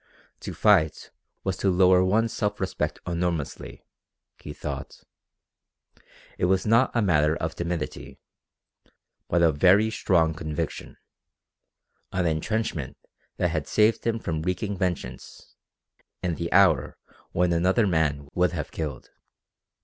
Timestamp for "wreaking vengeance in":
14.41-16.33